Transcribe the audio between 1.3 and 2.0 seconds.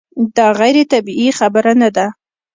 خبره نه